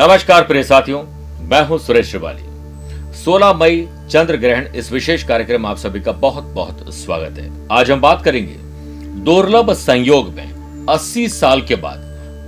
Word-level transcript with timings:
नमस्कार 0.00 0.42
प्रिय 0.42 0.62
साथियों, 0.62 1.02
मैं 1.48 1.60
हूँ 1.66 1.78
सुरेश 1.78 2.06
श्रिवाली। 2.10 2.42
16 3.14 3.52
मई 3.52 3.82
चंद्र 4.10 4.36
ग्रहण 4.36 4.66
इस 4.74 4.90
विशेष 4.92 5.22
कार्यक्रम 5.22 5.66
आप 5.66 5.76
सभी 5.76 6.00
का 6.00 6.12
बहुत 6.12 6.44
बहुत 6.44 6.94
स्वागत 6.94 7.38
है। 7.38 7.50
आज 7.72 7.90
हम 7.90 8.00
बात 8.00 8.22
करेंगे 8.24 8.54
दुर्लभ 9.24 9.72
संयोग 9.72 10.32
में 10.34 10.86
80 10.86 11.26
साल 11.28 11.62
के 11.62 11.76
बाद 11.76 11.98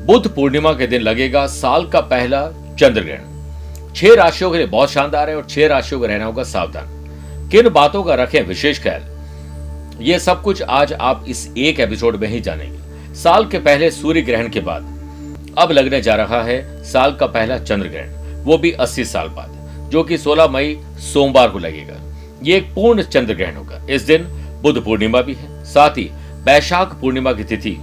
बुद्ध 0.07 0.31
पूर्णिमा 0.31 0.73
के 0.73 0.87
दिन 0.87 1.03
लगेगा 1.03 1.47
साल 1.47 1.87
का 1.87 2.01
पहला 2.01 2.41
चंद्र 2.81 3.01
ग्रहण। 3.01 3.93
छह 3.95 4.15
राशियों 4.15 4.51
के 4.51 4.59
लिए 4.59 4.67
बहुत 4.67 4.91
शानदार 4.91 5.31
है 5.31 5.37
और 5.37 5.47
छह 5.47 5.67
राशियों 5.67 6.01
का 6.01 6.07
रहना 6.07 6.25
होगा 6.25 6.45
सावधान। 6.45 7.49
किन 7.51 7.69
बातों 7.69 8.03
का 8.05 8.15
रखें 8.15 8.41
विशेष 8.43 8.83
ख्याल? 8.83 9.03
ये 10.01 10.19
सब 10.19 10.43
कुछ 10.43 10.63
आज 10.63 10.93
आप 10.93 11.25
इस 11.29 11.47
एक 11.59 11.81
एपिसोड 11.81 12.17
में 12.17 12.29
ही 12.29 12.41
जानेंगे। 12.41 13.15
साल 13.15 13.47
के 13.47 13.59
पहले 13.59 13.91
सूर्य 13.91 14.23
ग्रहण 14.23 14.49
के 14.49 14.61
बाद 14.61 14.92
अब 15.59 15.71
लगने 15.71 16.01
जा 16.01 16.15
रहा 16.15 16.43
है 16.43 16.83
साल 16.85 17.15
का 17.15 17.27
पहला 17.27 17.59
चंद्र 17.59 17.89
ग्रहण 17.89 18.43
वो 18.45 18.57
भी 18.59 18.71
80 18.73 19.05
साल 19.05 19.29
बाद, 19.29 19.89
जो 19.91 20.03
कि 20.03 20.19
16 20.19 20.49
मई 20.49 20.77
सोमवार 21.13 21.49
को 21.49 21.59
लगेगा। 21.59 22.01
ये 22.43 22.57
एक 22.57 22.73
पूर्ण 22.75 23.03
चंद्र 23.03 23.35
ग्रहण 23.35 23.57
होगा। 23.57 23.81
इस 23.91 24.03
दिन 24.03 24.25
बुद्ध 24.63 24.81
पूर्णिमा 24.81 25.21
भी 25.23 25.35
है, 25.35 25.65
साथ 25.65 25.91
ही 25.91 26.09
बैशाख 26.45 26.95
पूर्णिमा 27.01 27.33
की 27.33 27.45
तिथि, 27.45 27.77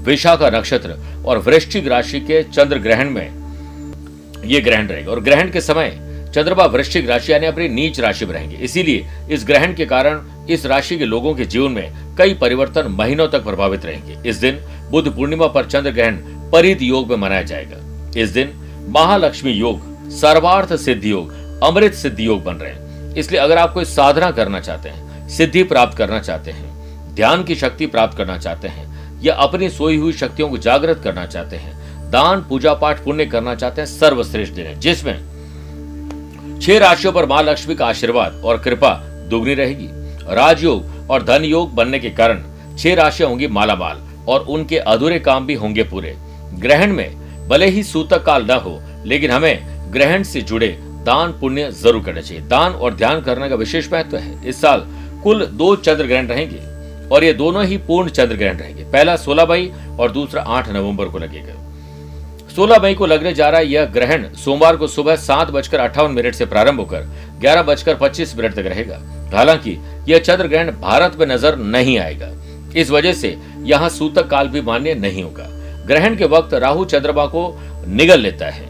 विशाखा 0.00 0.50
नक्षत्र 0.50 0.96
और 1.26 1.38
वृश्चिक 1.38 1.88
राशि 1.88 2.20
के 2.20 2.42
चंद्र 2.42 2.78
ग्रहण 2.78 3.10
में 3.10 4.42
ये 4.44 4.60
ग्रहण 4.60 4.86
रहेगा। 4.86 5.10
और 5.12 5.20
ग्रहण 5.20 5.50
के 5.50 5.60
समय 5.60 5.98
चंद्रमा 6.34 6.64
वृश्चिक 6.64 7.08
राशि 7.08 7.32
यानी 7.32 7.46
अपनी 7.46 7.68
नीच 7.68 8.00
राशि 8.00 8.26
में 8.26 8.32
रहेंगे। 8.34 8.56
इसीलिए 8.56 9.06
इस 9.30 9.44
ग्रहण 9.46 9.74
के 9.74 9.86
कारण 9.86 10.20
इस 10.50 10.66
राशि 10.66 10.96
के 10.98 11.04
लोगों 11.04 11.34
के 11.34 11.44
जीवन 11.44 11.72
में 11.72 12.16
कई 12.18 12.34
परिवर्तन 12.34 12.86
महीनों 12.88 13.28
तक 13.28 13.44
प्रभावित 13.44 13.84
रहेंगे। 13.86 14.28
इस 14.28 14.36
दिन 14.36 14.60
बुद्ध 14.90 15.10
पूर्णिमा 15.10 15.46
पर 15.46 15.64
चंद्र 15.64 15.90
ग्रहण 15.90 16.18
परित 16.52 16.82
योग 16.82 17.10
में 17.10 17.16
मनाया 17.16 17.42
जाएगा। 17.42 17.76
इस 18.20 18.28
दिन 18.28 18.52
महालक्ष्मी 18.88 19.52
योग, 19.52 20.10
सर्वार्थ 20.10 20.76
सिद्धि 20.76 21.10
योग, 21.10 21.32
अमृत 21.62 21.94
सिद्धि 21.94 22.26
योग 22.26 22.44
बन 22.44 22.54
रहे 22.54 22.72
हैं। 22.72 23.14
इसलिए 23.14 23.40
अगर 23.40 23.58
आप 23.58 23.72
कोई 23.72 23.84
साधना 23.84 24.30
करना 24.30 24.60
चाहते 24.60 24.88
हैं, 24.88 25.28
सिद्धि 25.28 25.62
प्राप्त 25.62 25.98
करना 25.98 26.20
चाहते 26.20 26.50
हैं, 26.50 26.76
ध्यान 27.14 27.44
की 27.44 27.54
शक्ति 27.54 27.86
प्राप्त 27.86 28.18
करना 28.18 28.38
चाहते 28.38 28.68
हैं, 28.68 29.20
या 29.22 29.34
अपनी 29.34 29.70
सोई 29.70 29.96
हुई 29.96 30.12
शक्तियों 30.12 30.48
को 30.48 30.58
जागृत 30.58 31.00
करना 31.04 31.26
चाहते 31.26 31.56
हैं, 31.56 32.10
दान, 32.10 32.46
पूजा 32.48 32.74
पाठ, 32.74 33.04
पुण्य 33.04 33.26
करना 33.26 33.54
चाहते 33.54 33.80
हैं, 33.80 33.88
सर्वश्रेष्ठ 33.88 34.52
दिन 34.52 34.66
है। 34.66 34.80
जिसमें 34.80 35.36
छह 36.62 36.78
राशियों 36.78 37.12
पर 37.12 37.26
माँ 37.26 37.42
लक्ष्मी 37.42 37.74
का 37.74 37.86
आशीर्वाद 37.86 38.42
और 38.44 38.58
कृपा 38.58 38.94
दुगनी 39.30 39.54
रहेगी। 39.54 39.88
राजयोग 40.34 41.10
और 41.10 41.22
धन 41.22 41.44
योग 41.44 41.74
बनने 41.74 41.98
के 41.98 42.10
कारण 42.10 42.42
छह 42.78 42.94
राशियाँ 42.94 43.30
होंगी 43.30 43.46
मालामाल 43.46 44.02
और 44.28 44.40
उनके 44.40 44.78
अधूरे 44.78 45.18
काम 45.18 45.46
भी 45.46 45.54
होंगे 45.54 45.82
पूरे। 45.82 46.16
ग्रहण 46.58 46.92
में 46.92 47.48
भले 47.48 47.66
ही 47.66 47.82
सूतक 47.82 48.24
काल 48.24 48.46
न 48.46 48.58
हो, 48.60 48.80
लेकिन 49.06 49.30
हमें 49.30 49.92
ग्रहण 49.92 50.22
से 50.22 50.40
जुड़े 50.42 50.68
दान 51.06 51.32
पुण्य 51.32 51.70
ज़रूर 51.72 52.02
करना 52.04 52.20
चाहिए। 52.20 52.42
दान 52.44 52.72
और 52.72 52.94
ध्यान 52.94 53.20
करने 53.20 53.48
का 53.48 53.54
विशेष 53.54 53.92
महत्व 53.92 54.16
है। 54.16 54.48
इस 54.48 54.60
साल 54.60 54.86
कुल 55.22 55.44
दो 55.46 55.74
चंद्र 55.76 56.06
ग्रहण 56.06 56.26
रहेंगे 56.26 56.58
और 57.08 57.24
ये 57.24 57.32
दोनों 57.32 57.64
ही 57.64 57.76
पूर्ण 57.78 58.08
चंद्र 58.08 58.36
ग्रहण 58.36 58.56
रहेंगे। 58.56 58.84
पहला 58.84 59.16
16 59.16 59.46
मई 59.46 59.70
और 60.00 60.12
दूसरा 60.12 60.42
8 60.48 60.68
नवंबर 60.68 61.08
को 61.08 61.18
लगेगा। 61.18 61.54
16 62.56 62.78
मई 62.82 62.94
को 62.94 63.06
लगने 63.06 63.32
जा 63.34 63.48
रहा 63.48 63.60
यह 63.60 63.84
ग्रहण। 63.84 64.28
सोमवार 64.34 64.76
को 64.76 64.86
सुबह 64.86 65.16
सात 65.16 65.50
बजकर 65.50 65.78
अट्ठावन 65.78 66.10
मिनट 66.10 66.34
से 66.34 66.46
प्रारंभ 66.46 66.80
होकर 66.80 67.02
ग्यारह 67.40 67.62
बजकर 67.62 67.94
पच्चीस 67.94 68.36
मिनट 68.36 68.54
तक 68.54 68.66
रहेगा। 68.66 69.00
हालाँकि 69.34 69.78
यह 70.08 70.18
चंद्र 70.18 70.46
ग्रहण 70.46 70.70
भारत 70.80 71.16
में 71.20 71.26
नज़र 71.26 71.56
नहीं 71.56 71.98
आएगा। 71.98 72.32
इस 72.76 72.90
वजह 72.90 73.12
से 73.12 73.36
यहाँ 73.62 73.88
सूतक 73.88 74.28
काल 74.28 74.48
भी 74.48 74.60
मान्य 74.60 74.94
नहीं 74.94 75.22
होगा। 75.22 75.48
ग्रहण 75.86 76.16
के 76.16 76.24
वक्त 76.24 76.54
राहु 76.54 76.84
चंद्रमा 76.84 77.26
को 77.26 77.42
निगल 77.88 78.20
लेता 78.20 78.46
है 78.46 78.66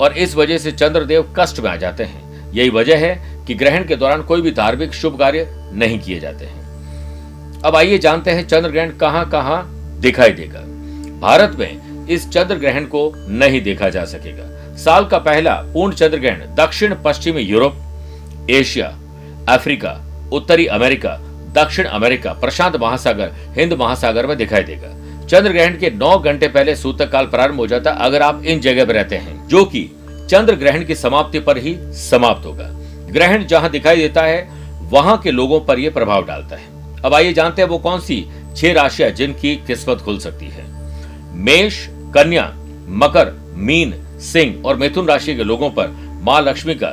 और 0.00 0.16
इस 0.18 0.34
वजह 0.36 0.58
से 0.58 0.72
चंद्रदेव 0.72 1.32
कष्ट 1.38 1.60
में 1.60 1.70
आ 1.70 1.76
जाते 1.76 2.04
हैं। 2.04 2.52
यही 2.52 2.70
वजह 2.70 2.98
है 2.98 3.44
कि 3.46 3.54
ग्रहण 3.54 3.84
के 3.84 3.96
दौरान 3.96 4.22
कोई 4.22 4.42
भी 4.42 4.50
धार्मिक 4.50 4.94
शुभ 4.94 5.18
कार्य 5.18 5.46
नहीं 5.72 5.98
किए 5.98 6.20
जाते 6.20 6.44
हैं। 6.44 7.62
अब 7.62 7.76
आइए 7.76 7.98
जानते 7.98 8.30
हैं 8.30 8.46
चंद्र 8.48 8.70
ग्रहण 8.70 8.90
कहाँ 8.90 9.28
कहाँ 9.30 9.62
दिखाई 10.00 10.32
देगा। 10.32 10.60
भारत 11.20 11.56
में 11.58 12.06
इस 12.06 12.28
चंद्र 12.28 12.54
ग्रहण 12.54 12.84
को 12.84 13.12
नहीं 13.16 13.60
देखा 13.62 13.88
जा 13.88 14.04
सकेगा। 14.04 14.76
साल 14.76 15.06
का 15.06 15.18
पहला 15.18 15.54
पूर्ण 15.74 15.94
चंद्र 15.94 16.18
ग्रहण 16.18 16.54
दक्षिण 16.56 16.94
पश्चिमी 17.04 17.42
यूरोप, 17.42 17.76
एशिया, 18.50 18.86
अफ्रीका, 19.48 19.92
उत्तरी 20.32 20.66
अमेरिका, 20.66 21.16
दक्षिण 21.54 21.84
अमेरिका, 21.84 22.32
प्रशांत 22.32 22.76
महासागर, 22.76 23.32
हिंद 23.58 23.72
महासागर 23.72 24.26
में 24.26 24.36
दिखाई 24.36 24.62
देगा। 24.62 24.88
चंद्र 25.30 25.52
ग्रहण 25.52 25.78
के 25.78 25.90
9 25.90 26.18
घंटे 26.18 26.48
पहले 26.48 26.76
सूतक 26.76 27.10
काल 27.10 27.26
प्रारंभ 27.26 27.56
हो 27.56 27.66
जाता 27.66 27.90
है 27.90 27.96
अगर 27.98 28.22
आप 28.22 28.42
इन 28.44 28.60
जगह 28.60 28.84
पर 28.84 28.94
रहते 28.94 29.16
हैं, 29.16 29.48
जो 29.48 29.64
कि 29.64 29.82
चंद्र 30.30 30.54
ग्रहण 30.54 30.84
की 30.84 30.94
समाप्ति 30.94 31.38
पर 31.38 31.58
ही 31.58 31.76
समाप्त 31.92 32.46
होगा। 32.46 32.64
ग्रहण 33.10 33.44
जहाँ 33.44 33.70
दिखाई 33.70 33.96
देता 33.96 34.22
है, 34.22 34.48
वहाँ 34.82 35.16
के 35.18 35.30
लोगों 35.30 35.60
पर 35.60 35.78
यह 35.78 35.90
प्रभाव 35.90 36.26
डालता 36.26 36.56
है। 36.56 37.02
अब 37.02 37.14
आइए 37.14 37.32
जानते 37.32 37.62
हैं 37.62 37.68
वो 37.68 37.78
कौन 37.78 38.00
सी 38.00 38.26
छह 38.56 38.72
राशियाँ 38.72 39.10
जिनकी 39.10 39.56
किस्मत 39.56 39.98
खुल 39.98 40.18
सकती 40.18 40.46
है। 40.46 40.64
मेष, 41.34 41.86
कन्या, 41.88 42.52
मकर, 42.88 43.52
मीन, 43.54 43.94
सिंह 44.18 44.62
और 44.66 44.76
मिथुन 44.76 45.06
राशि 45.06 45.36
के 45.36 45.44
लोगों 45.44 45.70
पर 45.70 45.88
माँ 46.22 46.40
लक्ष्मी 46.42 46.74
का 46.74 46.92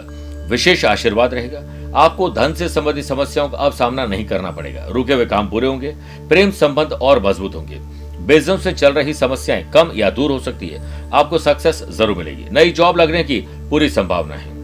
विशेष 0.50 0.86
आशीर्वाद 0.86 1.34
रहेगा। 1.34 1.64
आपको 1.96 2.30
धन 2.30 2.54
से 2.54 2.70
संबंधित 2.70 3.06
समस्याओं 3.06 3.50
का 3.50 3.58
अब 3.58 3.74
सामना 3.74 4.06
नहीं 4.06 4.26
करना 4.26 4.52
पड़ेगा। 4.52 4.86
रुके 4.86 5.14
हुए 5.14 5.26
काम 5.26 5.50
पूरे 5.50 5.68
होंगे, 5.68 5.96
प्रेम 6.30 6.52
संबंध 6.52 6.94
और 6.94 7.28
मज़बूत 7.28 7.56
होंगे। 7.56 8.07
बिज़नेस 8.20 8.64
से 8.64 8.72
चल 8.72 8.94
रही 8.94 9.14
समस्याएँ 9.14 9.70
कम 9.72 9.92
या 9.96 10.10
दूर 10.10 10.32
हो 10.32 10.40
सकती 10.40 10.68
है। 10.68 11.10
आपको 11.12 11.38
सक्सेस 11.38 11.84
ज़रूर 11.90 12.18
मिलेगी। 12.18 12.46
नई 12.52 12.72
जॉब 12.72 12.98
लगने 12.98 13.24
की 13.24 13.40
पूरी 13.70 13.90
संभावना 13.90 14.36
है। 14.36 14.56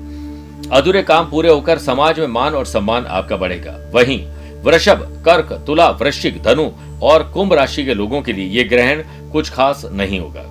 अधूरे 0.72 1.02
काम 1.04 1.30
पूरे 1.30 1.50
होकर 1.50 1.78
समाज 1.78 2.20
में 2.20 2.28
मान 2.28 2.54
और 2.54 2.66
सम्मान 2.66 3.06
आपका 3.06 3.38
बढ़ेगा। 3.38 3.78
वहीं 3.94 4.20
वृषभ, 4.64 5.02
कर्क, 5.26 5.52
तुला, 5.68 5.90
वृश्चिक, 5.92 6.42
धनु 6.44 6.70
और 7.04 7.24
कुंभ 7.24 7.54
राशि 7.54 7.86
के 7.86 7.94
लोगों 7.94 8.22
के 8.22 8.34
लिए 8.34 8.46
ये 8.48 8.64
ग्रहण 8.64 9.04
कुछ 9.32 9.50
खास 9.50 9.86
नहीं 9.92 10.20
होगा। 10.20 10.50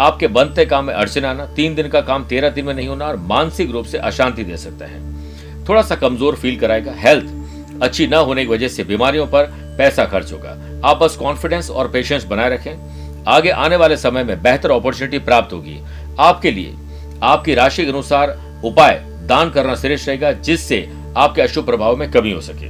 आपके 0.00 0.26
बनते 0.26 0.64
काम 0.66 0.84
में 0.84 0.94
अड़चन 0.94 1.24
आना, 1.24 1.46
तीन 1.46 1.74
दिन 1.74 1.88
का 1.88 2.00
काम 2.00 2.24
तेरह 2.24 2.48
दिन 2.48 2.64
में 2.64 2.74
नहीं 2.74 2.88
होना 2.88 3.06
और 3.06 3.16
मानसिक 3.16 3.70
रूप 3.70 3.86
से 3.86 3.98
अशांति 3.98 4.44
दे 4.44 4.56
सकता 4.56 4.86
है। 4.86 5.66
थोड़ा 5.68 5.82
सा 5.82 5.94
कमज़ोर 5.94 6.34
फील 6.34 6.58
कराएगा। 6.58 6.92
हेल्थ 6.98 7.82
अच्छी 7.82 8.06
न 8.06 8.14
होने 8.14 8.44
की 8.44 8.50
वजह 8.50 8.68
से 8.68 8.84
बीमारियों 8.84 9.26
पर 9.26 9.50
पैसा 9.78 10.04
खर्च 10.04 10.32
होगा। 10.32 10.50
आप 10.84 10.96
बस 10.96 11.16
कॉन्फिडेंस 11.16 11.70
और 11.70 11.88
पेशेंस 11.88 12.24
बनाए 12.24 12.50
रखें। 12.50 13.24
आगे 13.28 13.50
आने 13.50 13.76
वाले 13.76 13.96
समय 13.96 14.24
में 14.24 14.42
बेहतर 14.42 14.70
अपॉर्चुनिटी 14.70 15.18
प्राप्त 15.18 15.52
होगी। 15.52 15.78
आपके 16.20 16.50
लिए, 16.50 16.74
आपकी 17.22 17.54
राशि 17.54 17.84
के 17.84 17.90
अनुसार 17.90 18.36
उपाय 18.64 18.94
दान 19.26 19.50
करना 19.50 19.74
श्रेष्ठ 19.74 20.08
रहेगा, 20.08 20.32
जिससे 20.32 20.88
आपके 21.16 21.42
अशुभ 21.42 21.66
प्रभाव 21.66 21.96
में 21.96 22.10
कमी 22.10 22.32
हो 22.32 22.40
सके। 22.40 22.66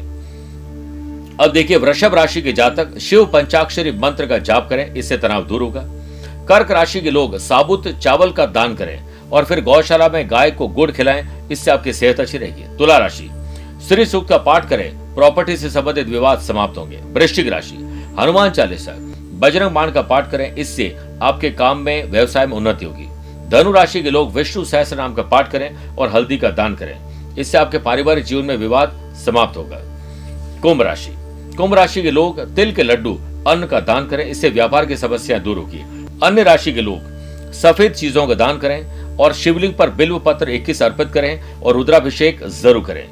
अब 1.45 1.51
देखिए, 1.53 1.77
वृषभ 1.77 2.15
राशि 2.15 2.43
के 2.43 2.53
जातक 2.53 2.99
शिव 2.99 3.25
पंचाक्षरी 3.27 3.93
मंत्र 3.93 4.27
का 4.27 4.39
जाप 4.39 4.69
करें, 4.71 4.95
इससे 4.95 5.17
तनाव 5.17 5.47
दूर 5.47 5.63
होगा। 5.63 5.85
कर्क 6.49 6.71
राशि 6.71 7.01
के 7.01 7.11
लोग 7.11 7.37
साबुत 7.39 7.89
चावल 7.89 8.31
का 8.33 8.47
दान 8.47 8.75
करें 8.75 9.01
और 9.33 9.45
फिर 9.45 9.61
गौशाला 9.61 10.09
में 10.09 10.31
गाय 10.31 10.51
को 10.51 10.69
गुड़ 10.69 10.91
खिलाएँ, 10.91 11.27
इससे 11.51 11.71
आपकी 11.71 11.93
सेहत 11.93 12.21
अच्छी 12.21 12.39
रहेगी। 12.39 12.77
तुला 12.77 12.97
राशि, 12.99 13.29
श्री 13.89 14.07
सूक्त 14.07 14.29
का 14.29 14.37
पाठ 14.39 14.69
करें 14.69 15.08
प्रॉपर्टी 15.19 15.57
से 15.57 15.69
संबंधित 15.71 16.09
विवाद 16.09 16.41
समाप्त 16.41 16.77
होंगे। 16.79 16.97
वृश्चिक 17.13 17.49
राशि, 17.49 17.77
हनुमान 18.19 18.51
चालीसा, 18.51 18.93
बजरंग 19.41 19.71
बाण 19.71 19.91
का 19.91 20.03
पाठ 20.03 20.31
करें, 20.31 20.55
इससे 20.55 20.97
आपके 21.23 21.51
काम 21.53 21.79
में, 21.79 22.11
व्यवसाय 22.11 22.47
में 22.47 22.57
उन्नति 22.57 22.85
होगी। 22.85 23.07
धनु 23.51 23.73
राशि 23.73 24.03
के 24.03 24.11
लोग 24.11 24.33
विष्णु 24.33 24.65
सहस्र 24.65 24.97
नाम 24.97 25.15
का 25.15 25.23
पाठ 25.25 25.51
करें 25.53 25.97
और 25.97 26.09
हल्दी 26.09 26.39
का 26.39 26.51
दान 26.53 26.75
करें। 26.77 27.37
इससे 27.37 27.59
आपके 27.59 27.79
पारिवारिक 27.81 28.25
जीवन 28.25 28.45
में 28.45 28.57
विवाद 28.57 28.93
समाप्त 29.17 29.57
होगा। 29.57 29.81
कुंभ 30.63 30.83
राशि 30.83 31.15
कुंभ 31.57 31.75
राशि 31.75 32.03
के 32.03 32.11
लोग 32.11 32.41
तिल 32.57 32.73
के 32.73 32.83
लड्डू, 32.83 33.19
अन्न 33.47 33.67
का 33.67 33.81
दान 33.83 34.07
करें, 34.07 34.25
इससे 34.27 34.51
व्यापार 34.51 34.87
की 34.87 34.97
समस्या 34.97 35.39
दूर 35.41 35.59
होगी। 35.59 35.85
अन्य 36.23 36.43
राशि 36.45 36.73
के 36.73 36.83
लोग 36.83 37.53
सफ़ेद 37.55 37.93
चीज़ों 37.93 38.27
का 38.27 38.35
दान 38.37 38.59
करें 38.59 39.17
और 39.17 39.33
शिवलिंग 39.35 39.75
पर 39.75 39.91
बिल्व 39.93 40.19
पत्र 40.19 40.51
इक्कीस 40.51 40.83
अर्पित 40.83 41.13
करें 41.13 41.61
और 41.61 41.75
रुद्राभिषेक 41.75 42.47
ज़रूर 42.55 42.85
करें। 42.85 43.07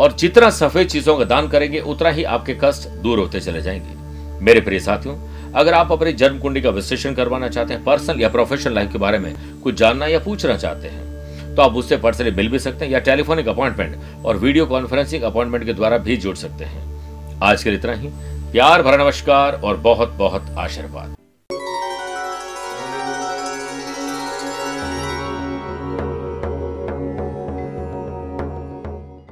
और 0.00 0.12
जितना 0.12 0.50
सफ़ेद 0.50 0.88
चीज़ों 0.88 1.16
का 1.18 1.24
दान 1.24 1.48
करेंगे, 1.48 1.80
उतना 1.80 2.10
ही 2.10 2.24
आपके 2.24 2.56
कष्ट 2.60 2.88
दूर 3.02 3.18
होते 3.18 3.40
चले 3.40 3.62
जाएँगे। 3.62 4.44
मेरे 4.44 4.60
प्रिय 4.60 4.80
साथियों, 4.80 5.16
अगर 5.54 5.74
आप 5.74 5.92
अपनी 5.92 6.12
जन्म 6.12 6.38
कुंडली 6.38 6.60
का 6.60 6.70
विश्लेषण 6.70 7.14
करवाना 7.14 7.48
चाहते 7.48 7.74
हैं, 7.74 7.84
पर्सनल 7.84 8.20
या 8.20 8.28
प्रोफेशनल 8.28 8.74
लाइफ 8.74 8.92
के 8.92 8.98
बारे 8.98 9.18
में 9.18 9.34
कुछ 9.60 9.74
जानना 9.74 10.06
या 10.06 10.18
पूछना 10.18 10.56
चाहते 10.56 10.88
हैं 10.88 11.10
तो 11.54 11.62
आप 11.62 11.74
उससे 11.74 11.96
पर्सनली 11.96 12.30
मिल 12.30 12.48
भी 12.48 12.58
सकते 12.58 12.84
हैं 12.84 12.92
या 12.92 12.98
टेलीफोनिक 12.98 13.48
अपॉइंटमेंट 13.48 14.24
और 14.24 14.36
वीडियो 14.36 14.66
कॉन्फ्रेंसिंग 14.66 15.22
अपॉइंटमेंट 15.22 15.64
के 15.64 15.72
द्वारा 15.72 15.98
भी 15.98 16.16
जुड़ 16.16 16.36
सकते 16.36 16.64
हैं। 16.64 17.40
आज 17.42 17.64
के 17.64 17.70
लिए 17.70 17.78
इतना 17.78 17.94
ही। 17.94 18.08
प्यार, 18.52 18.82
भरा 18.82 18.96
नमस्कार 18.96 19.60
और 19.64 19.76
बहुत 19.78 20.08
बहुत 20.08 20.54
आशीर्वाद। 20.58 21.14